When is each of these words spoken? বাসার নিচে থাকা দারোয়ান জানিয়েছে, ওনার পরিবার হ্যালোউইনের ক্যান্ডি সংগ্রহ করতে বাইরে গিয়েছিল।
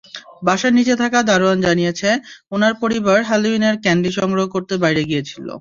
বাসার 0.43 0.73
নিচে 0.77 0.93
থাকা 1.01 1.19
দারোয়ান 1.29 1.57
জানিয়েছে, 1.67 2.09
ওনার 2.51 2.73
পরিবার 2.81 3.19
হ্যালোউইনের 3.29 3.75
ক্যান্ডি 3.83 4.11
সংগ্রহ 4.19 4.45
করতে 4.55 4.73
বাইরে 4.83 5.01
গিয়েছিল। 5.09 5.45